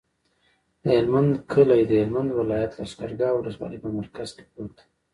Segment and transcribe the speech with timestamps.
[0.83, 4.83] د هلمند کلی د هلمند ولایت، لښکرګاه ولسوالي په مرکز کې پروت دی.